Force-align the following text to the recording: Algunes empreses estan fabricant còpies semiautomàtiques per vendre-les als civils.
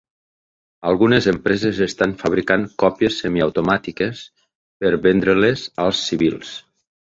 Algunes 0.91 1.27
empreses 1.31 1.81
estan 1.87 2.15
fabricant 2.21 2.65
còpies 2.85 3.19
semiautomàtiques 3.25 4.25
per 4.83 4.93
vendre-les 5.07 5.69
als 5.87 6.05
civils. 6.11 6.59